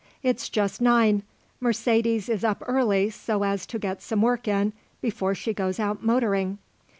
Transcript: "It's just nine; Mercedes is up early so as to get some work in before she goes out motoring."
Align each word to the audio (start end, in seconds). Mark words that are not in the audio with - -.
"It's 0.23 0.49
just 0.49 0.81
nine; 0.81 1.21
Mercedes 1.59 2.27
is 2.27 2.43
up 2.43 2.63
early 2.65 3.11
so 3.11 3.43
as 3.43 3.67
to 3.67 3.77
get 3.77 4.01
some 4.01 4.23
work 4.23 4.47
in 4.47 4.73
before 4.99 5.35
she 5.35 5.53
goes 5.53 5.79
out 5.79 6.03
motoring." 6.03 6.57